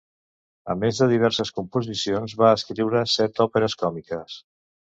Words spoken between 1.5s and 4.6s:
composicions, va escriure set òperes còmiques.